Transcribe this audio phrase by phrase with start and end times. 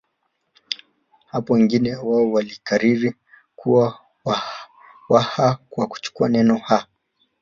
[1.31, 3.15] Hapo wageni hao walikariri
[3.55, 3.99] kuwa
[5.09, 6.87] Waha kwa kuchukua neno ha